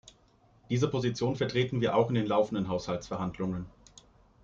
[0.71, 3.67] Diese Position vertreten wir auch in den laufenden Haushaltsverhandlungen.